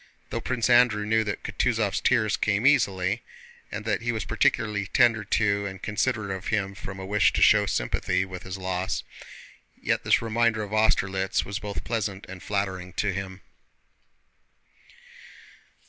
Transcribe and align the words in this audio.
Though 0.31 0.41
Prince 0.41 0.67
Andrew 0.67 1.05
knew 1.05 1.23
that 1.25 1.43
Kutúzov's 1.43 2.01
tears 2.01 2.35
came 2.35 2.65
easily, 2.65 3.21
and 3.71 3.85
that 3.85 4.01
he 4.01 4.11
was 4.11 4.25
particularly 4.25 4.87
tender 4.87 5.23
to 5.23 5.67
and 5.67 5.79
considerate 5.79 6.31
of 6.35 6.47
him 6.47 6.73
from 6.73 6.97
a 6.97 7.05
wish 7.05 7.31
to 7.33 7.41
show 7.43 7.67
sympathy 7.67 8.25
with 8.25 8.41
his 8.41 8.57
loss, 8.57 9.03
yet 9.79 10.03
this 10.03 10.19
reminder 10.19 10.63
of 10.63 10.73
Austerlitz 10.73 11.45
was 11.45 11.59
both 11.59 11.83
pleasant 11.83 12.25
and 12.27 12.41
flattering 12.41 12.93
to 12.93 13.13
him. 13.13 13.41